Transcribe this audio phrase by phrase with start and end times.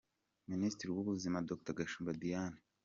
[0.51, 2.59] Minisitiri w’Ubuzima: Dr Gashumba Diane